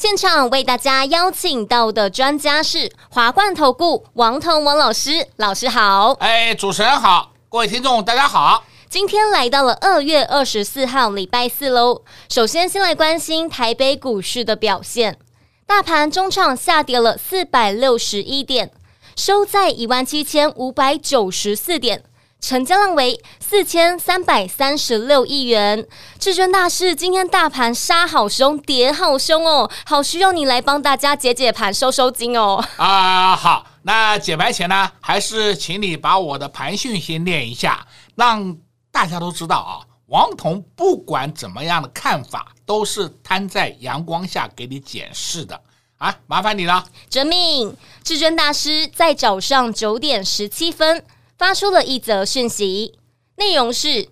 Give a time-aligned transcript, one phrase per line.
[0.00, 6.12] 现场为大家邀请到的专家是华冠投顾王腾王老师，老师好。
[6.20, 8.64] 哎，主持人好，各位听众大家好。
[8.88, 12.00] 今天来到了二月二十四号礼拜四喽。
[12.30, 15.18] 首先先来关心台北股市的表现，
[15.66, 18.72] 大盘中场下跌了四百六十一点，
[19.14, 22.02] 收在一万七千五百九十四点。
[22.40, 25.86] 成交量为四千三百三十六亿元。
[26.18, 32.64] 至尊大师，今天大盘杀好凶，跌好凶哦，好需要你来帮大家解解盘、收收惊哦。
[32.76, 38.56] 啊，好，那解盘前呢，还是请你把我的盘讯先念一下，让
[38.90, 39.86] 大家都知道啊。
[40.06, 45.60] 王彤不管怎么样的看法，都是摊在阳光下给你检视的
[45.98, 46.84] 啊，麻烦你了。
[47.08, 47.76] 哲命。
[48.02, 51.04] 至尊大师在早上九点十七分。
[51.40, 52.98] 发出了一则讯息，
[53.36, 54.10] 内容是：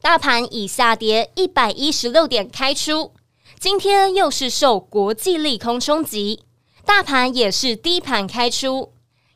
[0.00, 3.12] 大盘已下跌一百一十六点开出，
[3.58, 6.44] 今天又是受国际利空冲击，
[6.86, 8.92] 大盘也是低盘开出，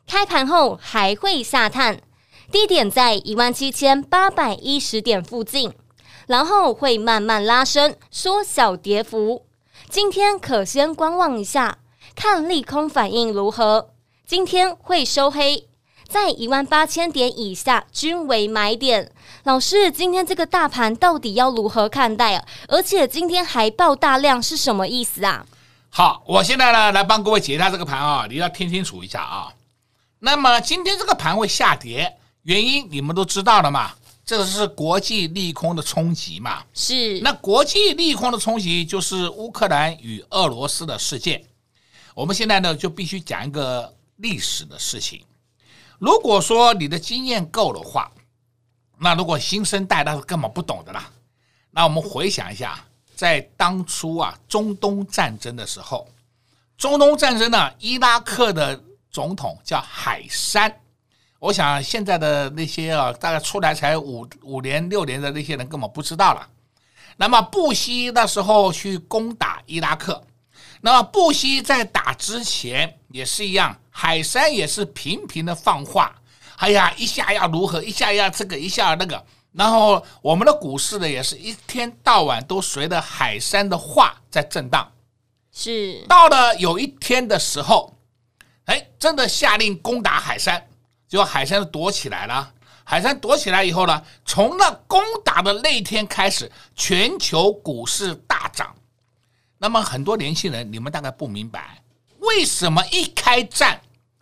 [0.07, 2.01] 开盘后还会下探，
[2.53, 5.73] 低点在一万七千八百一十点附近，
[6.27, 9.45] 然后会慢慢拉升，缩小跌幅。
[9.89, 11.79] 今天可先观望一下，
[12.15, 13.89] 看利空反应如何。
[14.25, 15.68] 今天会收黑。
[16.09, 19.11] 在一万八千点以下均为买点。
[19.43, 22.43] 老师，今天这个大盘到底要如何看待啊？
[22.67, 25.45] 而且今天还爆大量是什么意思啊？
[25.91, 29.53] 好，我现在呢来帮各位解一下这个盘啊，你要听清楚一下啊。
[30.17, 33.91] 那么今天这个盘会下跌，原因你们都知道了嘛？
[34.25, 36.63] 这个是国际利空的冲击嘛？
[36.73, 37.19] 是。
[37.21, 41.43] 那国际利空的冲击就是乌克兰与俄罗斯的事件。
[42.15, 45.21] 我们现在呢就必须讲一个历史的事情。
[45.99, 48.09] 如果说你的经验够的话，
[48.97, 51.11] 那如果新生代他是根本不懂的啦。
[51.71, 52.79] 那我们回想一下，
[53.15, 56.07] 在当初啊中东战争的时候，
[56.77, 60.73] 中东战争呢，伊拉克的总统叫海珊。
[61.39, 66.47] 我想现在的那些啊，大概出来才五五年六年的那些人根本不知道了。
[67.17, 70.21] 那么布希那时候去攻打伊拉克，
[70.81, 73.79] 那么布希在打之前也是一样。
[73.91, 76.15] 海山也是频频的放话，
[76.55, 84.89] 哎呀，一下要如何，一下要这个，一下要那个，然后我们的股市呢，也是一天到晚都随着海山的话在震荡。
[85.51, 87.93] 是到了有一天的时候，
[88.65, 90.69] 哎，真的下令攻打海山，
[91.09, 92.53] 结果海山躲起来了。
[92.85, 98.73] 海山躲起来以后呢，从那攻打的那天开始，全球股市大涨。
[99.59, 101.83] 那么很多年轻人，你们大概不明白，
[102.19, 103.81] 为什么一开战？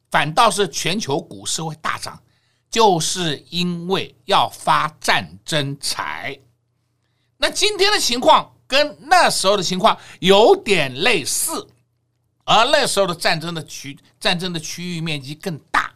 [0.10, 2.22] 反倒是全球股市会大涨，
[2.70, 6.40] 就是因为要发战争财。
[7.38, 11.68] 那今天的情况跟那时候的情况有点类似，
[12.46, 15.94] 而那时候的战争的区战争的区域面积更大，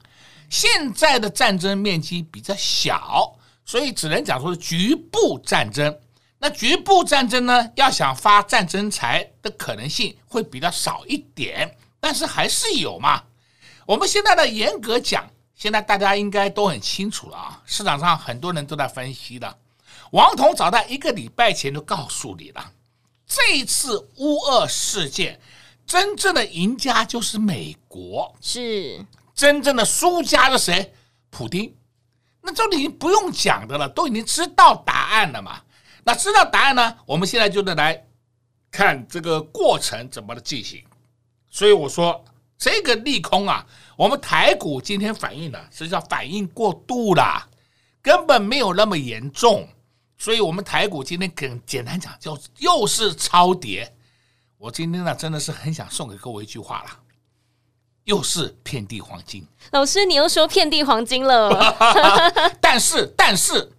[0.50, 3.36] 现在的战争面积比较小，
[3.66, 5.98] 所以只能讲说是局部战争。
[6.44, 13.22] 那局部战争呢，要想发战争财的可能性会比较少一点，但是还是有嘛。
[13.86, 17.62] 我们现在的严格讲，现在大家应该都很清楚了啊！
[17.68, 19.56] 市场上很多人都在分析的。
[20.14, 22.72] 王彤早在一个礼拜前就告诉你了，
[23.28, 25.40] 这一次乌俄事件，
[25.86, 30.92] 真正的赢家就是美国，是真正的输家是谁？
[31.30, 31.72] 普京。
[32.42, 35.62] 那这已经不用讲的了，都已经知道答案了嘛。
[36.04, 36.98] 那知道答案呢？
[37.06, 38.06] 我们现在就得来
[38.70, 40.84] 看这个过程怎么的进行。
[41.50, 42.24] 所以我说。
[42.64, 43.66] 这个利空啊，
[43.98, 47.50] 我们台股今天反应的实际上反应过度了，
[48.04, 49.68] 根本没有那么严重，
[50.16, 53.92] 所以我们台股今天更简单讲，就又是超跌。
[54.60, 57.00] 我今天呢，真的是很想送给各位一句话了，
[58.04, 59.44] 又是遍地黄金。
[59.72, 61.76] 老师，你又说遍地黄金了，
[62.62, 63.72] 但是但是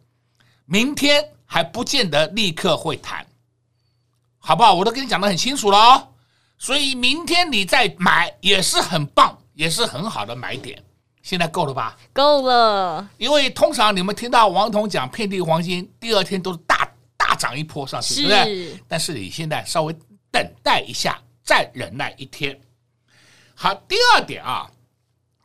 [0.65, 3.27] 明天还不见得立刻会弹，
[4.39, 4.73] 好不好？
[4.73, 6.09] 我都跟你讲的很清楚了哦。
[6.57, 10.83] 所以明天你再买也是很棒，也是很好的买点。
[11.23, 11.95] 现在够了吧？
[12.15, 13.07] 够了。
[13.19, 18.83] 因为通常你们听到王彤讲遍地黄金，第二天都是大大涨一波上去，对不对？
[18.89, 19.95] 但是你现在稍微
[20.31, 22.59] 等待一下，再忍耐一天。
[23.55, 24.71] 好，第二点啊，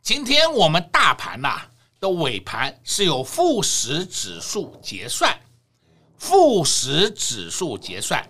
[0.00, 1.60] 今天我们大盘呐
[2.00, 5.38] 的尾盘是有富时指数结算，
[6.18, 8.22] 富时指数结算，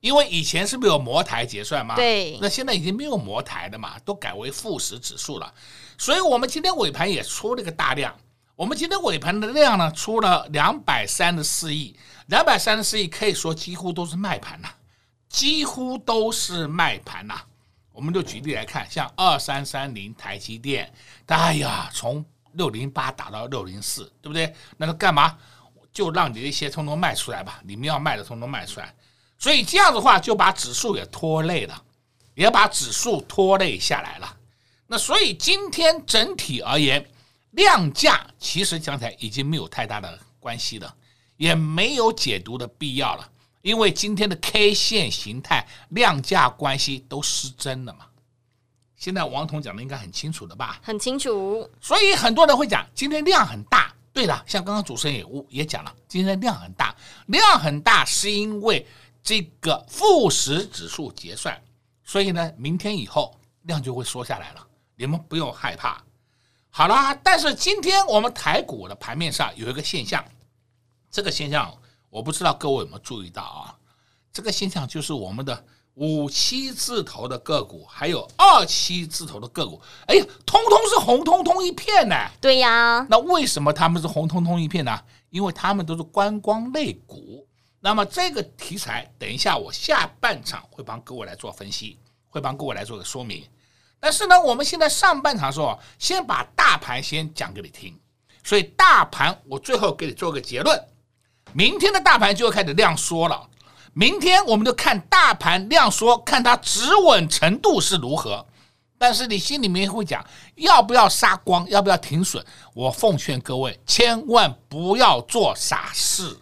[0.00, 1.96] 因为以前是不是有摩台结算嘛？
[1.96, 5.52] 对，那现在已经没有摩台了嘛，都改为富时指数了，
[5.98, 8.14] 所以我们今天尾盘也出了个大量。
[8.54, 11.96] 我们今天尾盘的量呢，出了两百三十四亿，
[12.26, 14.68] 两百三十四亿可以说几乎都是卖盘呐，
[15.30, 17.40] 几乎都是卖盘呐。
[17.90, 20.92] 我们就举例来看，像二三三零台积电，
[21.26, 22.22] 哎呀，从
[22.52, 24.54] 六零八打到六零四，对不对？
[24.76, 25.38] 那个干嘛？
[25.92, 28.94] 就让你的一些通通卖出来吧，你们要卖的通通卖出来。
[29.38, 31.82] 所以这样的话，就把指数也拖累了，
[32.34, 34.36] 也把指数拖累下来了。
[34.86, 37.04] 那所以今天整体而言，
[37.52, 40.94] 量价其实讲起来已经没有太大的关系了，
[41.36, 43.30] 也没有解读的必要了，
[43.62, 48.06] 因为今天的 K 线形态量价关系都失真了嘛。
[48.96, 50.78] 现在王彤讲的应该很清楚的吧？
[50.82, 51.68] 很清楚。
[51.80, 53.89] 所以很多人会讲今天量很大。
[54.12, 56.94] 对了，像刚刚主持人也也讲了，今天的量很大，
[57.26, 58.86] 量很大是因为
[59.22, 61.62] 这个富时指数结算，
[62.04, 64.66] 所以呢，明天以后量就会缩下来了，
[64.96, 66.02] 你们不用害怕。
[66.70, 70.24] 好了，但是今天我们台股的盘面上有一个现象，
[71.10, 71.76] 这个现象
[72.08, 73.76] 我不知道各位有没有注意到啊？
[74.32, 75.64] 这个现象就是我们的
[75.94, 82.16] 五七字头的个股，还有二七字头的个股，哎呀，通通是红彤彤一片呢。
[82.40, 84.98] 对呀，那为什么他们是红彤彤一片呢？
[85.28, 87.46] 因为他们都是观光类股。
[87.80, 91.98] 那么这个题材，等一下我下半场会帮各位来做分析，
[92.28, 93.42] 会帮各位来做个说明。
[93.98, 97.98] 但是呢，我们现在上半场说，先把大盘先讲给你听。
[98.42, 100.82] 所以大盘我最后给你做个结论，
[101.52, 103.48] 明天的大盘就要开始量缩了。
[103.92, 108.46] 明天我们就看大盘量缩，看它止稳程度是如何。
[108.96, 110.24] 但是你心里面会讲，
[110.56, 112.44] 要不要杀光，要不要停损？
[112.74, 116.38] 我奉劝各位，千万不要做傻事。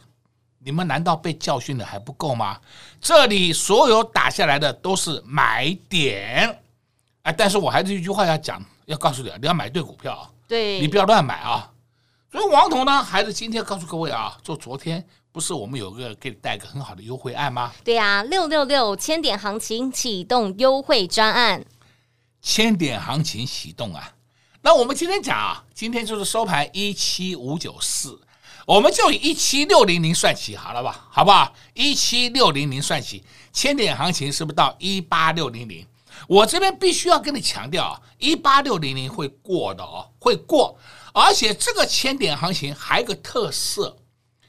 [0.59, 2.59] 你们难道被教训的还不够吗？
[3.01, 6.61] 这里所有打下来的都是买点。
[7.37, 11.71] 但是我还是一句话要讲，要告诉你，你要买对股票啊，对，你不要乱买啊。
[12.33, 15.07] 所以王彤呢，还是今天告诉各位啊，就昨天
[15.39, 17.73] 不是我们有个给你带个很好的优惠案吗？
[17.85, 21.65] 对呀，六六六千点行情启动优惠专案，
[22.43, 24.15] 千点行情启动啊。
[24.63, 28.21] 那我们今天讲啊，今天就是收盘一七五九四，
[28.67, 31.55] 我们就以一七六零零算起好了吧，好不好？
[31.73, 35.87] 一七六零零算起，千点行情是不是到一八六零零？
[36.27, 40.77] 我这边必须要跟你强调啊，一八六零零会过的哦，会过，
[41.15, 43.97] 而且这个千点行情还有个特色，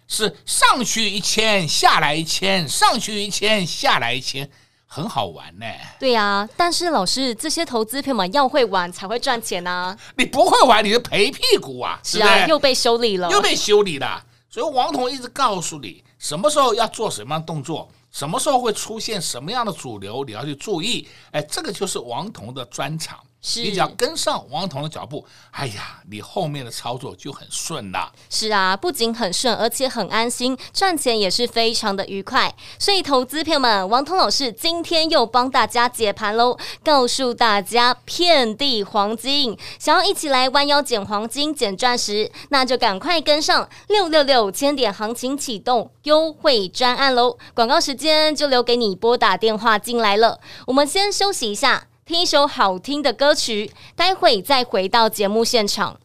[0.10, 4.50] 是上去一千，下来一千，上去一千，下来一千，
[4.88, 5.66] 很好玩呢。
[6.00, 9.96] 对呀，但是老师，这些投资朋友们要会玩才会赚钱呢。
[10.18, 12.00] 你不会玩，你就赔屁股啊！
[12.04, 14.22] 是啊，又被修理了，又被修理了。
[14.50, 17.88] 所以王彤一直告诉你，什么时候要做什么样的动作。
[18.12, 21.08] 什么时候会出现什么样的主流，你要去注意。
[21.30, 23.20] 哎，这个就是王彤的专长。
[23.42, 28.12] 是你只要跟上王彤的脚步，哎呀，你后面的操作就很顺了。
[28.30, 32.54] 是啊，不仅很顺，而且很安心，赚钱也是非常的愉快。
[32.78, 47.38] 所以，投资朋友们，王彤老师今天又帮大家解盘喽，告诉大家遍地黄金，想要一起来弯腰捡黄金、捡钻石，那就赶快跟上六六六千点行情启动优惠专案喽。
[47.54, 50.40] 广告时间就留给你拨打电话进来了。
[50.68, 51.89] 我们先休息一下。
[52.09, 55.99] 听一首好听的歌曲，待会再回到节目现场。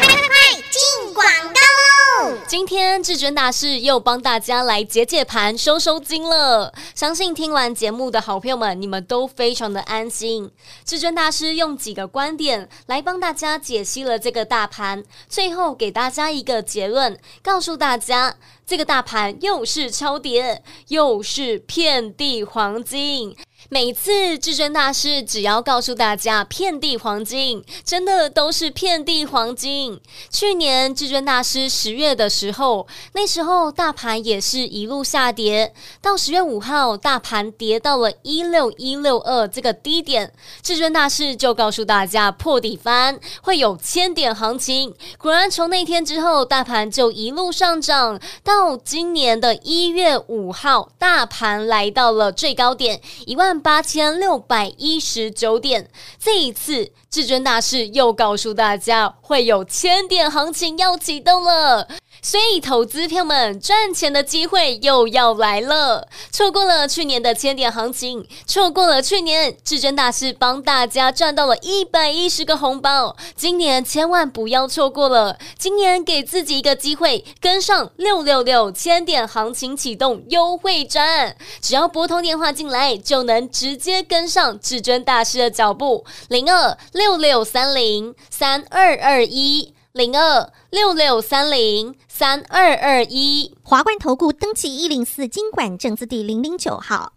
[0.00, 2.38] 快快快，进广告喽！
[2.46, 6.72] 今天至尊大师又帮大家来解解盘、收收金了。
[6.94, 10.52] 相信听完节目的好朋友们，你们都非常的安心。
[10.84, 23.36] 至尊大师用几个观点来帮大家解析了这个大盘，最后给大家一个结论，告诉大家这个大盘又是超跌，又是遍地黄金。
[23.68, 30.00] 每次至尊大师只要告诉大家遍地黄金，真的都是遍地黄金。
[30.30, 40.32] 去年至尊大师十月的时候，那时候大盘也是一路下跌，到十月五号，大盘跌到了一六一六二这个低点，
[40.62, 44.94] 至尊大师就告诉大家破底翻会有千点行情。
[45.18, 53.55] 果然从那天之后，大盘就一路上涨，到今年的一月五号，大盘来到了最高点一万。
[53.60, 61.88] 八千六百一十九点，这一次至尊大师又告诉大家会有千点行情要启动了。
[62.26, 66.08] 所以，投资票们赚钱的机会又要来了。
[66.32, 75.38] 错过了去年的千点行情，错过了去年至尊大师帮大家赚到了一百一十个红包，今年千万不要错过了。
[75.56, 86.04] 今年给自己一个机会，跟上六六六千点行情启动优惠战，只要拨通电话进来，就能直接跟上至尊大师的脚步。
[86.26, 89.76] 零二六六三零三二二一。
[89.96, 97.12] 零二六六三零三二二一，华冠投顾登记一零四经管证字第零零九号，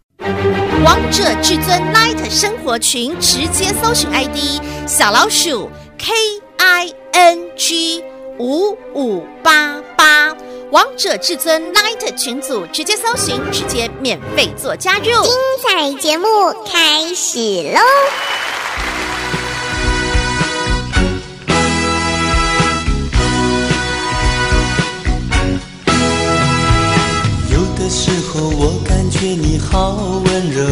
[0.84, 6.12] 王者至尊 Light 生活群直接搜寻 ID 小老鼠 K
[6.58, 8.04] I N G
[8.38, 10.36] 五五八八，
[10.70, 16.28] 王者至尊 Light 群组直接搜寻，直接免费做加入，精彩节目
[16.70, 17.38] 开始
[17.72, 17.80] 喽！
[28.42, 30.62] 我感觉你好温柔，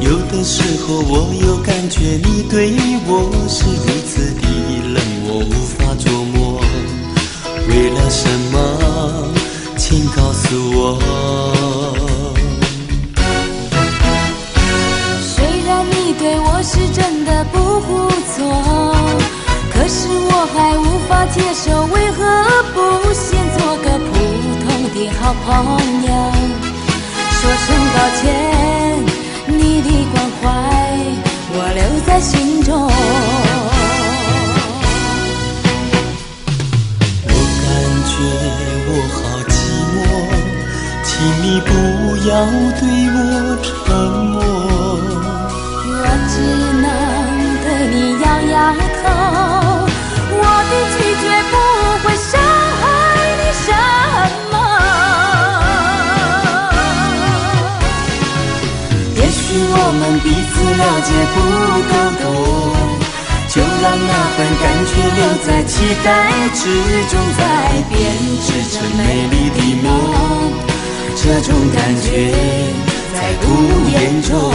[0.00, 2.72] 有的时候我又感觉你对
[3.06, 4.42] 我是如此的
[4.94, 6.60] 冷，漠无法捉摸。
[7.68, 8.54] 为了什么？
[9.76, 10.98] 请告诉我。
[15.20, 17.58] 虽然你对我是真的不
[18.30, 18.94] 错，
[19.72, 22.22] 可是我还无法接受，为何
[22.72, 22.78] 不
[23.12, 24.12] 先做个普
[24.62, 25.48] 通的好朋
[26.06, 26.10] 友，
[27.56, 28.22] 声抱歉，
[29.46, 30.42] 你的关怀
[31.52, 32.68] 我留在心中。
[37.26, 37.28] 我
[37.62, 37.64] 感
[38.10, 38.12] 觉
[38.86, 39.16] 我好
[39.48, 39.52] 寂
[39.94, 39.96] 寞，
[41.04, 41.08] 请
[41.42, 41.70] 你不
[42.28, 42.30] 要
[42.80, 42.82] 对
[43.14, 43.16] 我
[43.62, 43.72] 沉
[44.32, 44.53] 默。
[60.76, 61.36] 了解不
[61.90, 62.24] 够多，
[63.48, 65.72] 就让那份感觉留在期
[66.04, 66.08] 待
[66.54, 66.62] 之
[67.10, 67.40] 中，再
[67.90, 67.92] 编
[68.42, 69.00] 织成美
[69.30, 69.86] 丽的梦。
[71.16, 72.06] 这种感觉
[73.14, 73.44] 在不
[73.90, 74.53] 言中。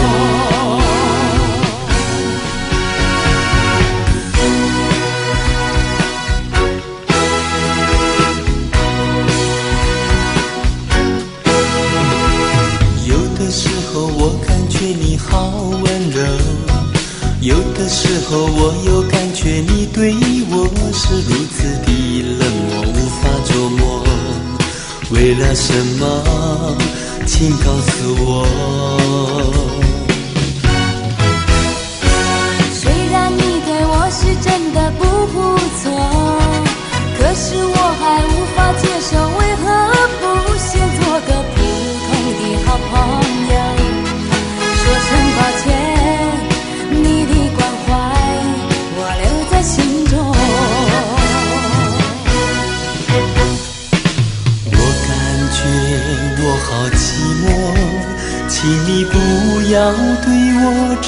[59.72, 60.66] 要对我
[61.02, 61.08] 沉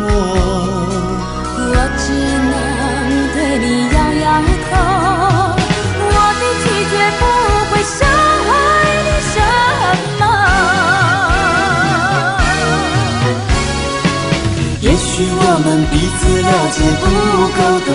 [0.00, 0.02] 默。
[1.58, 2.04] 我只
[2.48, 2.54] 能
[3.34, 4.26] 对你摇摇
[4.70, 4.72] 头，
[6.00, 7.22] 我的拒绝不
[7.68, 7.98] 会伤
[8.46, 8.50] 害
[9.04, 9.34] 你什
[10.20, 10.22] 么。
[14.80, 17.04] 也许我们彼此了解不
[17.52, 17.88] 够多，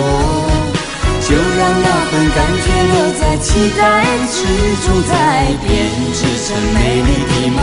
[1.26, 1.28] 就
[1.58, 3.82] 让那份感觉留在期待
[4.30, 4.36] 之
[4.86, 5.12] 中，再
[5.66, 5.66] 编
[6.14, 7.58] 织成美丽的梦。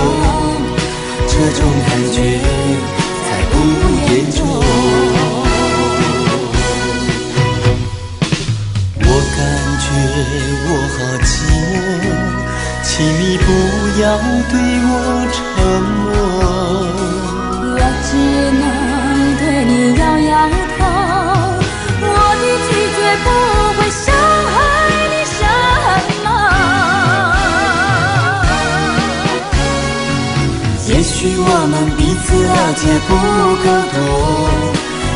[1.37, 2.17] 这种感觉
[3.25, 3.53] 在不
[4.07, 4.39] 言中，
[9.01, 9.03] 我
[9.35, 9.37] 感
[9.83, 9.85] 觉
[10.65, 11.27] 我好寂
[12.01, 12.05] 寞，
[12.83, 13.43] 请你不
[14.01, 14.03] 要
[14.49, 14.53] 对
[14.87, 14.89] 我
[15.33, 15.35] 沉
[16.05, 16.05] 默。
[33.75, 33.99] 够多，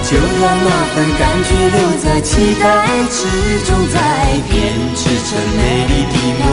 [0.03, 2.63] 就让那份感觉留在期待
[3.09, 3.17] 之
[3.63, 3.97] 中，再
[4.49, 4.53] 编
[4.95, 6.45] 织成美丽的梦。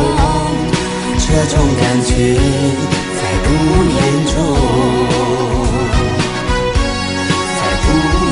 [1.19, 2.11] 这种感觉
[3.17, 3.47] 在不
[3.91, 4.35] 言中，
[7.57, 7.85] 在不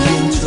[0.05, 0.07] 言
[0.41, 0.43] 中。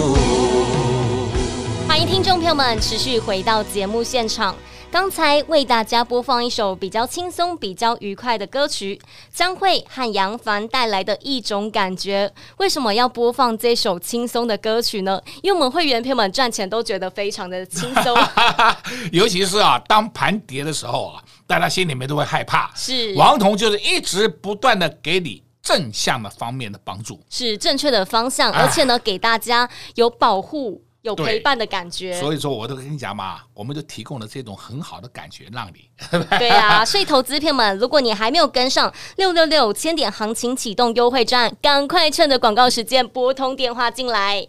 [1.85, 4.55] 欢迎听众朋友们持续回到节目现场。
[4.99, 8.99] 刚才为大家播放一首比较轻松、比较愉快的歌曲，
[9.31, 12.33] 将会和杨凡带来的一种感觉。
[12.57, 15.21] 为什么要播放这首轻松的歌曲呢？
[15.43, 18.17] 因为我们会员朋友们赚钱都觉得非常的轻松，
[19.13, 22.71] 尤其是啊，当盘跌的时候啊，大家心里面都会害怕。
[22.73, 30.81] 是王彤就是一直不断的给你正向的方面的帮助，是正确的方向，而且呢，给大家有保护。
[31.07, 35.89] 有陪伴的感觉，所以说我都跟你讲嘛，我们就提供了这种很好的感觉让你。
[36.37, 44.45] 对啊，所以投资朋友们，如果你还没有跟上六六六千点行情启动优惠战，赶快趁着广告时间拨通电话进来。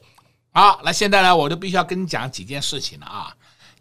[0.52, 3.32] 好，那现在呢，我就必须要跟你讲几件事情了啊。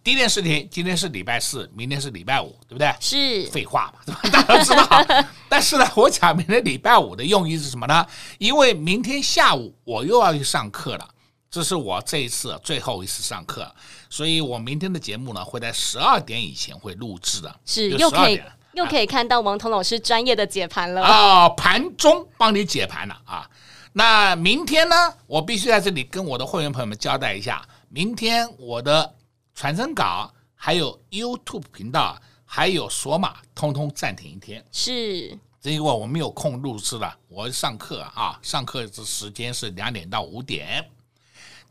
[0.04, 2.94] 第一件事情，今天是礼拜四，明天是礼拜五，对不对？
[3.02, 5.26] 是废话嘛， 大家都知道。
[5.50, 8.06] 但是呢，我讲明天礼拜五的用意是什么呢？
[8.38, 11.10] 因为明天下午我又要去上课了。
[11.50, 13.74] 这是我这一次最后一次上课，
[14.10, 18.42] 所以我明天的节目呢会在十二点以前会录制的，是又可以
[18.74, 23.50] 又可以看到王彤老师专业的解盘了啊，盘中帮你解盘了啊。
[23.94, 29.16] 那明天呢，我必须在这里跟我的会员朋友们交代一下，明天我的
[29.56, 34.64] 传真稿、还有 YouTube 频道、还有索码，通通暂停一天。
[34.72, 40.88] 是，这因为我没有空录制了，我上课啊，上课的时间是两点到五点。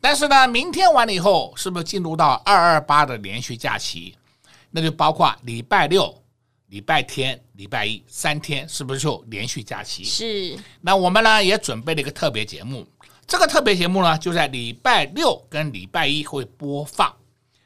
[0.01, 4.17] 但是呢，明天完了以后，是不是进入到二二八的连续假期？
[4.71, 6.23] 那就包括礼拜六、
[6.69, 10.05] 礼拜天、礼拜一三天，是不是就连续假期？
[10.05, 10.57] 是。
[10.81, 12.87] 那我们呢也准备了一个特别节目，
[13.27, 17.13] 这个特别节目呢就在礼拜六跟礼拜一会播放。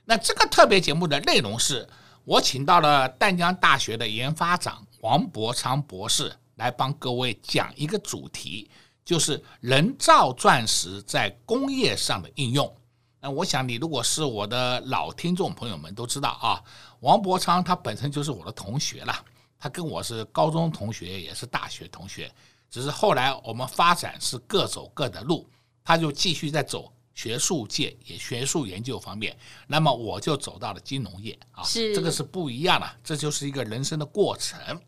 [0.04, 1.87] 那这个特别节目的内容是，
[2.25, 8.70] 我请到了淡江大学的研发长王伯昌博士来帮各位讲一个主题。
[9.11, 12.73] 就是人造钻石在工业上的应用。
[13.21, 16.62] 那我想你如果是我的老听众朋友们都知道啊，
[17.00, 19.12] 王伯昌他本身就是我的同学了，
[19.59, 22.33] 他跟我是高中同学，也是大学同学，
[22.71, 25.45] 只是后来我们发展是各走各的路，
[25.83, 29.37] 他就继续在走学术界也学术研究方面，
[29.67, 34.81] 那么我就走到了金融业啊，是这个是不一样的，这就是一个人生的过程。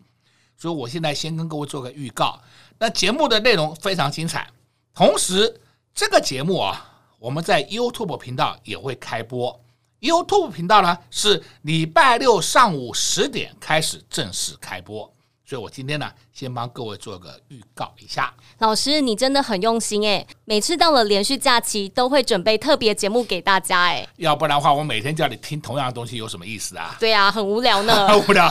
[0.63, 2.41] 所以我现在先跟各位做个预告。
[2.79, 4.49] 那节目的内容非常精彩，
[4.95, 5.61] 同时
[5.93, 6.89] 这个节目啊，
[7.19, 9.61] 我们在 YouTube 频道也会开播。
[9.99, 15.12] YouTube 频道呢是礼拜六上午十点开始正式开播。
[15.53, 18.33] 所以我今天呢，先帮各位做个预告一下。
[18.61, 20.27] 老师，你真的很用心哎！
[20.47, 24.09] 每次到了连续假期，都会准备特别节目给大家哎。
[24.17, 26.97] 要不然的话，我每天叫你听同样的东西，有什么意思啊？
[26.99, 28.09] 对啊，很无聊呢。
[28.09, 28.51] 很 无聊。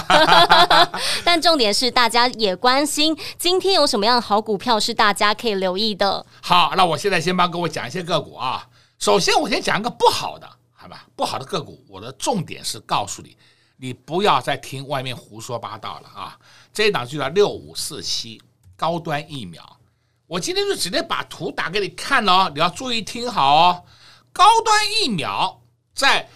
[1.25, 6.23] 但重点是，大家也关心今天有什么样的好股票是大家可以留意的。
[6.43, 8.67] 好，那我现在先帮各位讲一些个股啊。
[8.99, 11.07] 首先，我先讲一个不好的，好吧？
[11.15, 13.35] 不好的个股，我的重点是告诉你，
[13.83, 16.37] 你不要再听外面胡说八道了啊！
[16.71, 18.39] 这一档就叫六五四七
[18.77, 19.79] 高端疫苗，
[20.27, 23.83] 我今天就直接把图打给你看哦，你要注意听好哦。
[24.31, 25.63] 高端疫苗
[25.95, 26.29] 在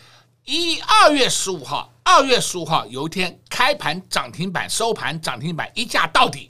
[0.45, 6.49] 一二月十五号，二月十五号有一天开盘涨停板，收盘涨停板一价到底，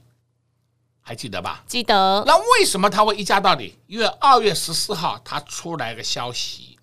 [1.02, 1.62] 还记得吧？
[1.68, 2.24] 记得。
[2.26, 3.78] 那为什么它会一价到底？
[3.88, 6.75] 因为二月十四号它出来个消息，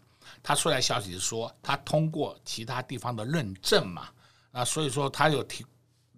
[0.43, 4.09] 他出来消息是说他通过其他地方的认证嘛，
[4.51, 5.65] 那所以说他有提。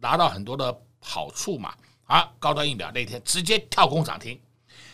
[0.01, 1.73] 拿到很多的好处嘛，
[2.05, 4.39] 啊，高端疫苗那天直接跳空涨停，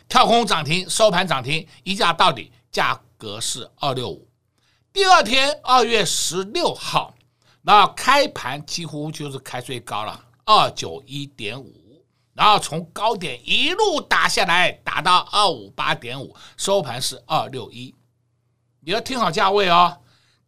[0.08, 4.28] 跳空涨停，收盘涨停，一价到底，价格是二六五。
[4.92, 7.12] 第二天二月十六号，
[7.62, 17.92] 那开盘几乎就是开最高了，二九一点五，然后从高点一路打下来，打到二五八点五，收盘是二六一。
[18.80, 19.98] 你要听好价位哦，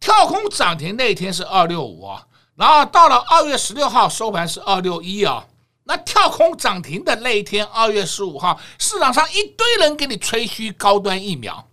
[0.01, 2.27] 跳空涨停那一天是二六五啊。
[2.55, 5.47] 然后到了二月十六号收盘是二六一啊，
[5.85, 11.67] 那跳空涨停的那一天，二月十五号，市场上一堆人给你吹嘘高端疫苗，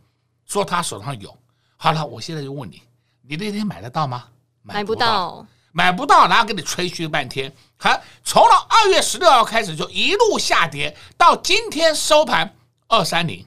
[0.46, 1.38] 说他手上有。
[1.78, 2.82] 好了，我现在就问你，
[3.22, 4.26] 你那天买得到吗？
[4.62, 12.56] 买不到，买不到，然后给你吹嘘半天，还从了二月十六号开始就一路下跌，到今天收盘
[12.88, 13.46] 二三零，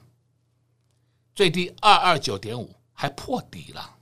[1.35, 2.73] 最低二二九点五，
[3.03, 3.97] 还破底了。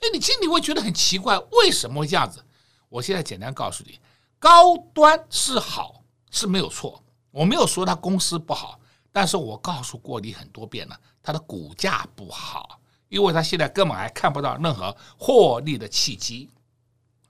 [0.00, 2.44] 哎，你心里会觉得很奇怪，为什么会这样子？
[2.88, 4.00] 我现在简单告诉你，
[4.40, 8.80] 高端是好是没有错，我没有说它公司不好，
[9.12, 16.50] 但是我告诉过你很多遍了，它的股价不好，因为它现在根本还看不到任何获利的契机，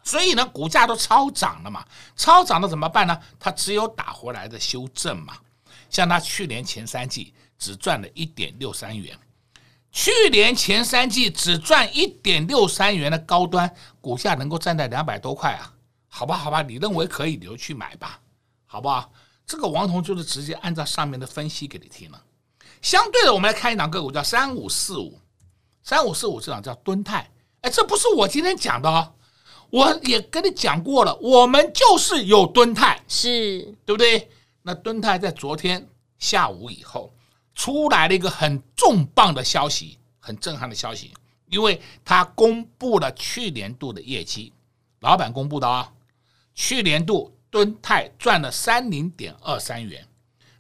[0.03, 1.85] 所以呢，股价都超涨了嘛，
[2.17, 3.21] 超涨了怎么办呢？
[3.39, 5.37] 它只有打回来的修正嘛，
[5.91, 9.19] 像它去年前三季只赚了一点六三元，
[9.93, 15.73] 去年前三季只赚一点六三元的高端股价能够站在两百多块啊？
[16.09, 18.21] 好吧，好吧，你认为可以，你就去买吧，
[18.67, 19.13] 好不好？
[19.47, 22.23] 这个王彤就是直接按照上面的分析给你听了。
[22.81, 25.19] 相对的，我们来看一档个股，叫三五四五，
[25.83, 27.31] 三五四五这档叫敦泰。
[27.63, 29.13] 哎，这不是我今天讲的哦，
[29.71, 34.31] 我也跟你讲过了，我们就是有敦泰，是对不对？
[34.63, 37.13] 那敦泰在昨天下午以后
[37.61, 41.13] 出来了一个很重磅的消息，很震撼的消息，
[41.51, 44.51] 因为他公布了去年度的业绩，
[45.01, 45.93] 老板公布的啊、
[46.55, 50.09] 去年度敦泰赚了三零点二三元。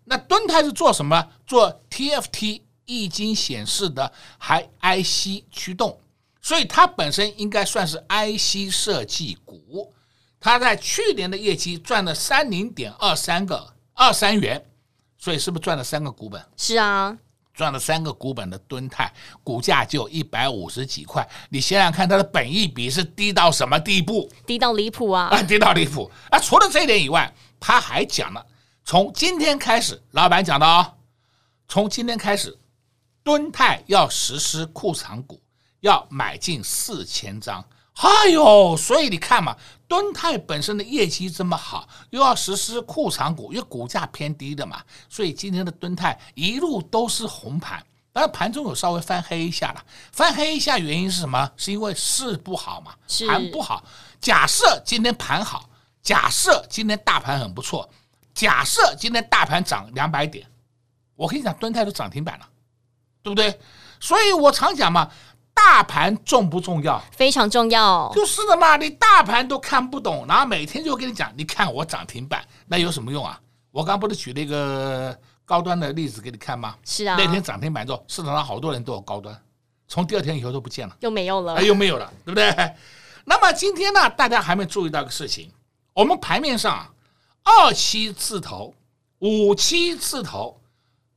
[0.05, 1.27] 那敦泰是做什么？
[1.47, 5.99] 做 TFT 液晶显示的，还 IC 驱动，
[6.43, 9.91] 所以它本身应该算是 IC 设计股。
[10.39, 14.63] 它在去年的业绩赚了三零点二三个二三元，
[15.21, 16.43] 所以是不是赚了三个股本？
[16.57, 17.15] 是啊，
[17.53, 19.13] 赚了三个股本的敦泰
[19.45, 21.29] 股价就一百五十几块。
[21.51, 24.29] 你想想看，它的本益比是低到什么地步？
[24.47, 25.27] 低到离谱啊！
[25.27, 26.39] 啊，低到离谱啊！
[26.39, 27.31] 除了这一点以外，
[27.61, 28.45] 他还讲了。
[28.83, 30.95] 从今天开始，老板讲的啊，
[31.69, 32.59] 从今天开始，
[33.23, 35.39] 敦泰要实施库藏股，
[35.81, 37.63] 要买进四千张。
[37.97, 39.55] 哎呦，所以你看嘛，
[39.91, 49.85] 敦泰本身的业绩这么好，又要实施库藏股，因为股价偏低的嘛，所以今天的敦泰一路都是红盘，当然盘中有稍微翻黑一下了。
[50.13, 51.51] 翻黑一下原因是什么？
[51.57, 52.95] 是因为市不好嘛，
[53.27, 53.85] 盘不好。
[54.21, 55.69] 假设今天盘好，
[56.01, 57.91] 假设今天大盘很不错。
[58.33, 60.47] 假设今天大盘涨两百点，
[61.17, 62.49] 我跟你讲，敦泰都涨停板了，
[63.25, 63.59] 对不对？
[63.99, 65.11] 所以我常讲嘛，
[65.63, 67.01] 大盘重不重要？
[67.13, 68.11] 非常重要。
[68.15, 73.39] 就是的嘛，你大盘都看不懂，然后每天就跟你讲，你看我涨停板，那有什么用啊？
[73.71, 76.77] 我刚不是举了一个高端的例子给你看吗？
[76.85, 77.17] 是啊。
[77.19, 79.39] 那天涨停板之后，市场上好多人都有高端，
[79.87, 82.75] 从第二天以后都不见了，又没有了，哎，又没有了，对不对？
[83.25, 85.51] 那么今天呢，大家还没注意到一个事情，
[85.93, 86.91] 我们盘面上啊。
[87.43, 88.75] 二七字头、
[89.21, 90.61] 五七字头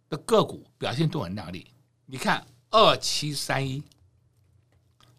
[0.09, 1.67] 的个股表现都很亮丽。
[2.05, 3.83] 你看二七三一，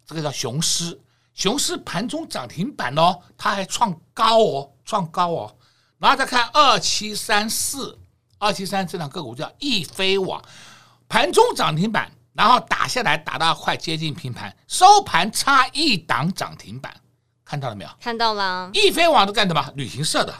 [0.05, 0.99] 这个叫雄狮，
[1.33, 5.55] 雄狮盘中涨停板哦，它还创高哦，创高哦。
[5.97, 7.97] 然后再看二七三四，
[8.37, 10.43] 二七三这两个股叫易飞网，
[11.07, 16.95] 盘中涨停板，然后打下来打到快接近平盘，收盘差一档涨停板，
[17.43, 17.89] 看到了没有？
[17.99, 18.69] 看到了。
[18.73, 19.71] 易飞网都干什么？
[19.75, 20.33] 旅行社的。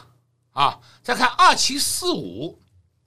[0.52, 2.58] 啊，再看二七四五，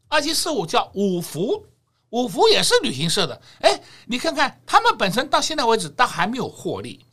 [0.08, 1.66] 二七四五叫五福，
[2.12, 3.42] 五福也是旅行社的。
[3.62, 7.06] 哎，你看看他们本身到现在为止，都还没有获利，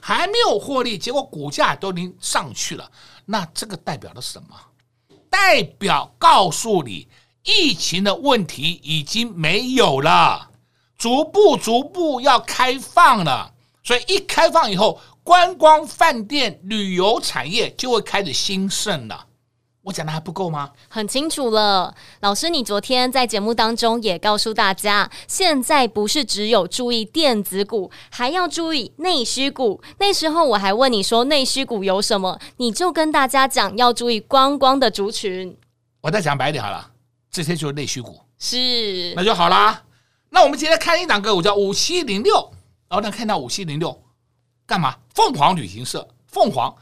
[0.00, 2.90] 还没有获利，结果股价都已经上去了。
[3.24, 4.56] 那这个代表了什么？
[5.28, 7.08] 代表告诉你，
[7.42, 10.50] 疫情的问题已经没有了，
[10.96, 13.52] 逐步逐步要开放了。
[13.82, 19.26] 所以一开放以后，观光、饭店、旅游产业就会开始兴盛了。
[19.84, 20.70] 我讲的还不够吗？
[20.88, 29.82] 很清楚了，老师，你昨天在节目当中也告诉大家，现在不是只有注意电子股，还要注意内需股。
[29.98, 35.54] 那时候我还问你说内需股有什么，你就跟大家讲要注意观光的族群。
[36.00, 36.90] 我再讲白一点好了，
[37.30, 39.82] 这些就是内需股，是那就好啦。
[40.30, 42.34] 那我们今天看一档个股叫五七零六，
[42.88, 44.02] 然后呢看到五七零六
[44.64, 44.96] 干嘛？
[45.14, 46.74] 凤凰旅行社，凤凰。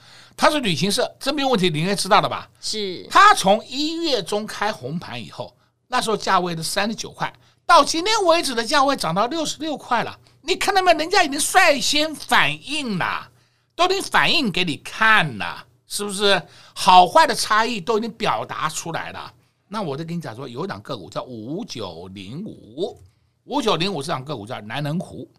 [0.43, 2.51] 它是旅行社，这没有问题，你应该知道的吧？
[2.61, 3.07] 是。
[3.09, 7.33] 他从一月中开红盘以后，那时候价位是三十九块，
[7.65, 10.19] 到今天为止的价位涨到六十六块了。
[10.41, 10.99] 你看到没有？
[10.99, 13.31] 人家已经率先反应了，
[13.77, 16.43] 都已经反应给你看了，是不是？
[16.75, 19.33] 好坏的差异都已经表达出来了。
[19.69, 23.01] 那我就跟你讲说，有一档个股叫五九零五，
[23.45, 25.31] 五九零五这档个股叫南能湖。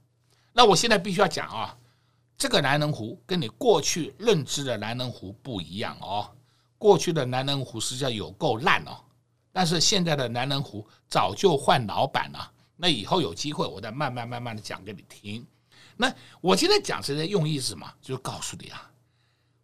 [0.53, 1.75] 那我现在必须要讲啊。
[2.37, 6.29] 这个南能湖跟你过去认知的南能湖不一样哦，
[6.77, 8.97] 过去的南能湖实际上有够烂哦，
[9.51, 12.51] 但是现在的南能湖早就换老板了。
[12.75, 15.45] 那以后有机会我再慢慢慢慢的讲给你听。
[15.95, 17.89] 那我今天讲这些用意是什么？
[18.01, 18.91] 就是告诉你啊，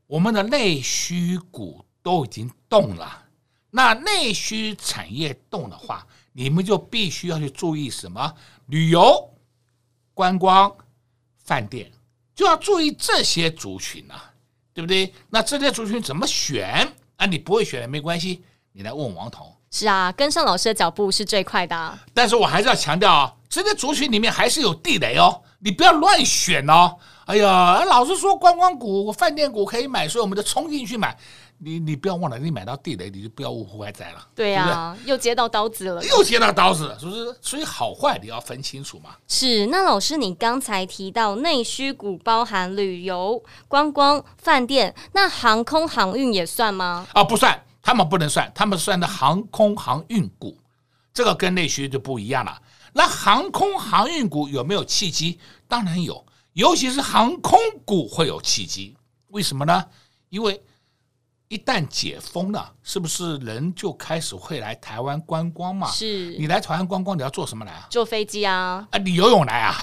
[0.05, 3.25] 我们的内需股都已经动了，
[3.71, 8.33] 那内需产业动的话，你们就必须要去注意什么？
[8.67, 9.33] 旅游、
[10.13, 10.73] 观光、
[11.35, 11.91] 饭店。
[12.39, 14.31] 就要注意这些族群呐、啊，
[14.73, 15.13] 对不对？
[15.29, 17.25] 那这些族群怎么选啊？
[17.25, 19.45] 你不会选也没关系，你来问王彤。
[19.71, 21.99] 是啊，跟上老师的脚步是最快的。
[22.13, 26.95] 但是我还是要强调啊，这些族群里面还是有地雷哦，你不要乱选哦。
[27.25, 31.17] 哎呀，老师说观光股、饭店股可以买，所以我们就冲进去买。
[31.61, 34.27] 你你不要忘了，你买到地雷，你就不要误坏灾了。
[34.33, 37.35] 对啊，又接到刀子了，又接到刀子了，是不是？
[37.41, 39.11] 所以好坏你要分清楚嘛。
[39.27, 47.05] 是，那老师，你刚才提到内需股包含旅游、观光、饭店，那航空航运也算吗？
[47.11, 50.57] 啊，不算，他们不能算，他们算的航空航运股，
[51.13, 52.57] 这个跟内需就不一样了。
[52.93, 55.37] 那航空航运股有没有契机？
[55.67, 58.95] 当然有，尤其是航空股会有契机。
[59.27, 59.85] 为什么呢？
[60.29, 60.59] 因为
[61.49, 65.89] 一旦解封了，是不是人就开始会来台湾观光嘛？
[65.89, 66.37] 是。
[66.37, 67.87] 你来台湾观光，你要坐什么来啊？
[67.89, 68.87] 坐飞机啊？
[68.91, 69.75] 啊，你游泳来啊？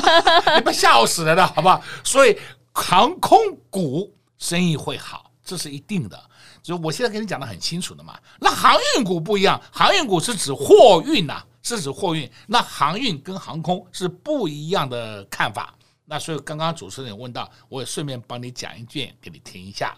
[0.56, 1.82] 你不吓死人了，好不好？
[2.02, 2.38] 所以
[2.72, 6.18] 航空股生意会好，这是一定的。
[6.62, 8.18] 就我现在跟你讲的很清楚的嘛。
[8.38, 12.30] 那航运股不一样，航运股是指货运呐、啊，是指货运。
[12.46, 15.74] 那航运跟航空是不一样的看法。
[16.06, 19.94] 那所以刚刚主持人问到，我也顺便帮你讲一句给你听一下。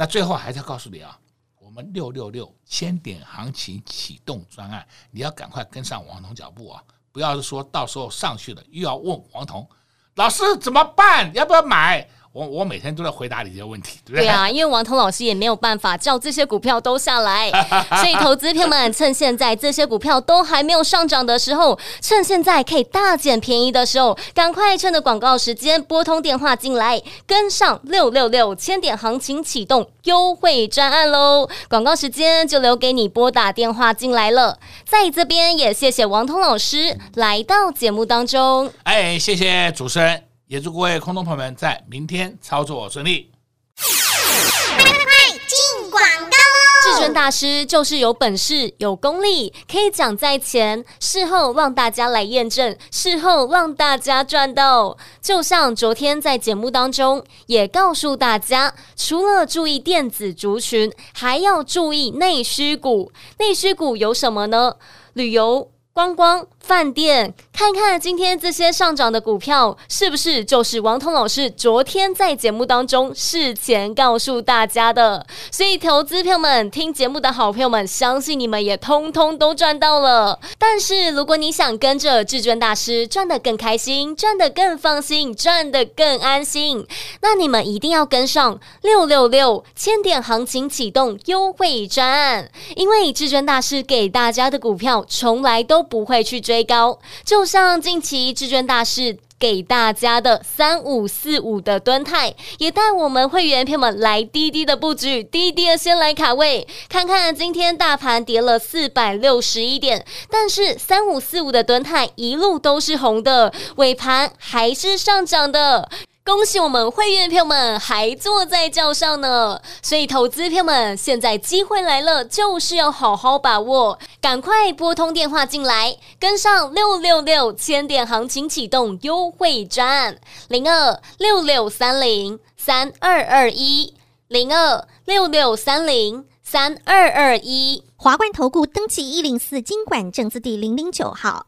[0.00, 1.18] 那最后还是要告诉你啊，
[1.58, 6.80] 我们六六六千点行情启动专案，你要赶快跟上王彤脚步啊！
[7.10, 9.68] 不要是说到时候上去了又要问王彤
[10.14, 12.08] 老师怎么办，要不要买？
[12.32, 14.24] 我我每天都在回答你这些问题，对不对？
[14.24, 17.50] 对啊，因为王彤老师也没有办法叫这些股票都下来，
[18.00, 31.48] 所以投资朋友们趁现在这些股票都还没有上涨的时候，趁现在可以大捡便宜的时候，赶快趁着广告时间拨通电话进来，跟上六六六千点行情启动优惠专案喽！
[31.68, 34.58] 广告时间就留给你拨打电话进来了。
[34.86, 40.27] 在这边也谢谢王彤老师来到节目当中，哎，谢谢主持人。
[40.48, 43.30] 也祝各位空中朋友们在明天操作顺利。
[43.76, 46.82] 快，进广告喽！
[46.82, 54.96] 至尊大师就是有本事、有功力，可以讲在前，事后让大家来验证，事后让大家赚到。
[55.20, 63.12] 就像昨天在节目当中也告诉大家，除了注意电子族群，还要注意内需股。
[63.38, 64.76] 内需股有什么呢？
[65.12, 65.70] 旅游。
[65.98, 75.26] 观光饭店，看看今天这些上涨的股票，是不是就是王彤老师昨天在节目当中事前告诉大家的？
[75.50, 80.38] 所以，投资朋友们听节目的好朋友们，相信你们也通通都赚到了。
[80.56, 86.86] 但是，如果你想跟着至尊大师赚得更开心、赚得更放心、赚得更安心，
[87.22, 115.88] 那你们一定要跟上六六六千点行情启动优惠专案，因为至尊大师给大家的股票从来都不会去追高，就像近期至尊大师给大家的三五四五的敦泰，也带我们会员朋友们来滴滴的布局，滴滴的先来卡位，看看今天大盘跌了四百六十一点，但是三五四五的敦泰一路都是红的，尾盘还是上涨的。
[116.28, 133.94] 恭喜我们会员朋友们还坐在轿上呢，所以投资朋友们现在机会来了，就是要好好把握，赶快拨通电话进来，跟上六六六千点行情启动优惠专案零二六六三零三二二一
[134.26, 137.82] 零二六六三零三二二一。
[137.96, 141.47] 华冠投顾登记一零四金管证字第零零九号。